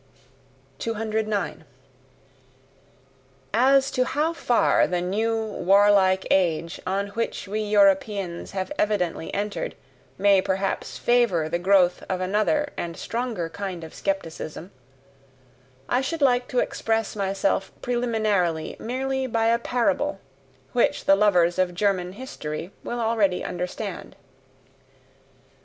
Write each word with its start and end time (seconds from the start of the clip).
209. 0.79 1.63
As 3.53 3.91
to 3.91 4.03
how 4.03 4.33
far 4.33 4.87
the 4.87 4.99
new 4.99 5.37
warlike 5.45 6.25
age 6.31 6.81
on 6.87 7.09
which 7.09 7.47
we 7.47 7.59
Europeans 7.61 8.49
have 8.49 8.71
evidently 8.79 9.31
entered 9.31 9.75
may 10.17 10.41
perhaps 10.41 10.97
favour 10.97 11.47
the 11.47 11.59
growth 11.59 12.03
of 12.09 12.19
another 12.19 12.73
and 12.75 12.97
stronger 12.97 13.47
kind 13.47 13.83
of 13.83 13.93
skepticism, 13.93 14.71
I 15.87 16.01
should 16.01 16.23
like 16.23 16.47
to 16.47 16.57
express 16.57 17.15
myself 17.15 17.71
preliminarily 17.83 18.77
merely 18.79 19.27
by 19.27 19.49
a 19.49 19.59
parable, 19.59 20.19
which 20.73 21.05
the 21.05 21.15
lovers 21.15 21.59
of 21.59 21.75
German 21.75 22.13
history 22.13 22.71
will 22.83 22.99
already 22.99 23.43
understand. 23.43 24.15